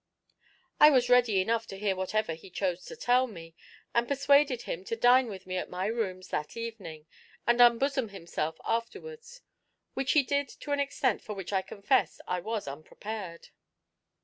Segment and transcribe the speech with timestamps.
[0.79, 3.53] I was ready enough to hear whatever he chose to tell me;
[3.93, 7.05] and persuaded him to dine with me at my rooms that evening,
[7.45, 9.41] and unbosom himself afterwards,
[9.93, 13.49] which he did to an extent for which I confess I was unprepared.